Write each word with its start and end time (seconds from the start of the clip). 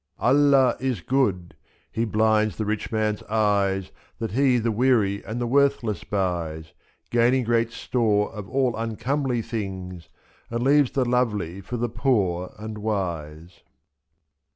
Allah 0.17 0.77
is 0.79 0.99
good! 1.01 1.55
he 1.91 2.05
blinds 2.05 2.55
the 2.55 2.65
rich 2.65 2.91
man's 2.91 3.21
eyes 3.25 3.91
That 4.17 4.31
he 4.31 4.57
the 4.57 4.71
weary 4.71 5.23
and 5.23 5.39
the 5.39 5.45
worthless 5.45 6.03
buys, 6.03 6.65
7^0 7.11 7.11
Gaining 7.11 7.43
great 7.43 7.71
store 7.71 8.31
of 8.31 8.49
all 8.49 8.75
uncomely 8.75 9.43
things. 9.43 10.09
And 10.49 10.63
leaves 10.63 10.89
the 10.93 11.05
lovely 11.05 11.61
for 11.61 11.77
the 11.77 11.87
poor 11.87 12.51
and 12.57 12.79
wise. 12.79 13.59